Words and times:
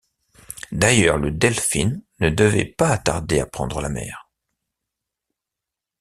D’ailleurs, 0.71 1.19
le 1.19 1.29
Delphin 1.29 1.91
ne 2.21 2.29
devait 2.31 2.65
pas 2.65 2.97
tarder 2.97 3.39
à 3.39 3.45
prendre 3.45 3.81
la 3.81 3.89
mer. 3.89 4.31